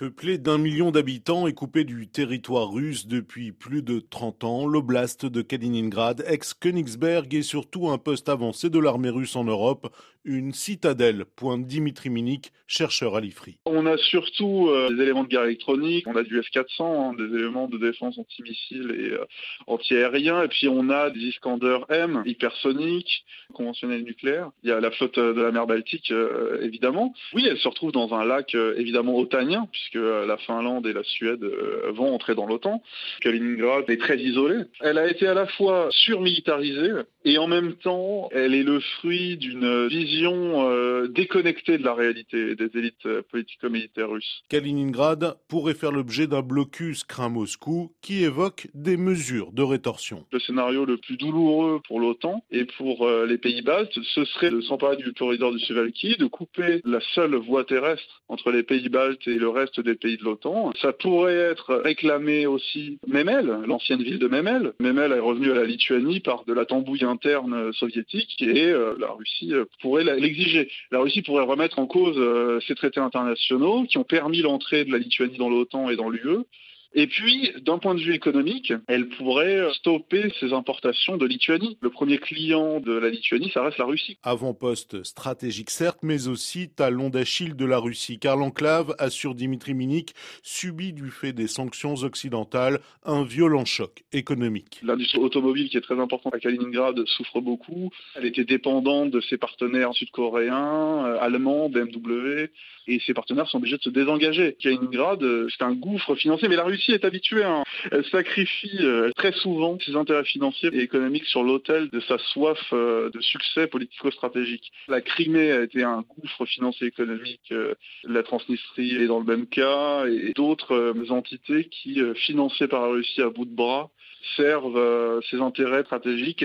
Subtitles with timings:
[0.00, 5.26] Peuplé d'un million d'habitants et coupé du territoire russe depuis plus de 30 ans, l'oblast
[5.26, 9.94] de Kaliningrad, ex-Königsberg, est surtout un poste avancé de l'armée russe en Europe,
[10.24, 13.58] une citadelle, pointe Dimitri Minik, chercheur à l'IFRI.
[13.66, 17.36] On a surtout euh, des éléments de guerre électronique, on a du F-400, hein, des
[17.36, 19.24] éléments de défense anti-missiles et euh,
[19.66, 24.50] anti-aérien, et puis on a des Iskander M, hypersoniques, conventionnels nucléaires.
[24.62, 27.14] Il y a la flotte de la mer Baltique, euh, évidemment.
[27.34, 31.02] Oui, elle se retrouve dans un lac évidemment otanien, que euh, la Finlande et la
[31.02, 32.82] Suède euh, vont entrer dans l'OTAN.
[33.20, 34.64] Kaliningrad est très isolée.
[34.80, 36.90] Elle a été à la fois surmilitarisée
[37.24, 42.54] et en même temps, elle est le fruit d'une vision euh, déconnectée de la réalité
[42.54, 44.42] des élites politico-militaires russes.
[44.48, 50.24] Kaliningrad pourrait faire l'objet d'un blocus craint Moscou qui évoque des mesures de rétorsion.
[50.32, 54.60] Le scénario le plus douloureux pour l'OTAN et pour les pays baltes, ce serait de
[54.60, 59.26] s'emparer du corridor du Suvalki, de couper la seule voie terrestre entre les pays baltes
[59.26, 60.72] et le reste des pays de l'OTAN.
[60.80, 64.72] Ça pourrait être réclamé aussi Memel, l'ancienne ville de Memel.
[64.80, 69.10] Memel est revenue à la Lituanie par de la tambouille interne soviétique et euh, la
[69.12, 70.68] Russie euh, pourrait l'exiger.
[70.90, 74.92] La Russie pourrait remettre en cause euh, ces traités internationaux qui ont permis l'entrée de
[74.92, 76.44] la Lituanie dans l'OTAN et dans l'UE
[76.92, 81.78] et puis, d'un point de vue économique, elle pourrait stopper ses importations de Lituanie.
[81.80, 84.18] Le premier client de la Lituanie, ça reste la Russie.
[84.24, 90.14] Avant-poste stratégique certes, mais aussi talon d'Achille de la Russie, car l'enclave, assure Dimitri Minik,
[90.42, 94.80] subit du fait des sanctions occidentales un violent choc économique.
[94.82, 97.90] L'industrie automobile, qui est très importante à Kaliningrad, souffre beaucoup.
[98.16, 102.50] Elle était dépendante de ses partenaires sud-coréens, euh, allemands, BMW,
[102.88, 104.56] et ses partenaires sont obligés de se désengager.
[104.60, 107.44] Kaliningrad, euh, c'est un gouffre financier, mais la Russie Russie est habituée.
[107.44, 107.62] Hein.
[107.92, 112.58] Elle sacrifie euh, très souvent ses intérêts financiers et économiques sur l'autel de sa soif
[112.72, 114.72] euh, de succès politico-stratégique.
[114.88, 117.52] La Crimée a été un gouffre financier économique.
[117.52, 122.88] Euh, la Transnistrie est dans le même cas et d'autres entités qui, financées par la
[122.88, 123.90] Russie à bout de bras,
[124.36, 126.44] servent ses intérêts stratégiques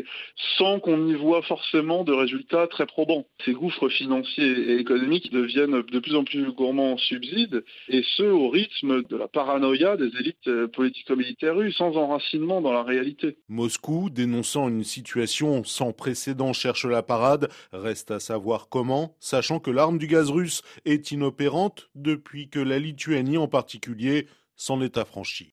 [0.58, 3.26] sans qu'on y voit forcément de résultats très probants.
[3.44, 8.24] Ces gouffres financiers et économiques deviennent de plus en plus gourmands en subsides, et ce
[8.24, 10.16] au rythme de la paranoïa des
[10.48, 13.38] euh, politico-militaires russes, sans enracinement dans la réalité.
[13.50, 17.50] Moscou, dénonçant une situation sans précédent, cherche la parade.
[17.72, 22.80] Reste à savoir comment, sachant que l'arme du gaz russe est inopérante depuis que la
[22.80, 25.44] Lituanie en particulier s'en est affranchie.